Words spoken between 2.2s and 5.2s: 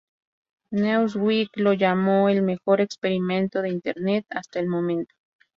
"el mejor experimento de Internet hasta el momento".